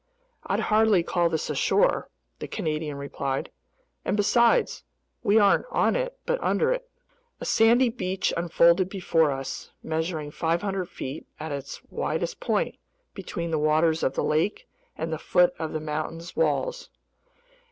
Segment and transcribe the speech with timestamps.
[0.47, 2.09] "I'd hardly call this shore,"
[2.39, 3.51] the Canadian replied.
[4.03, 4.83] "And besides,
[5.21, 6.89] we aren't on it but under it."
[7.39, 12.77] A sandy beach unfolded before us, measuring 500 feet at its widest point
[13.13, 14.67] between the waters of the lake
[14.97, 16.89] and the foot of the mountain's walls.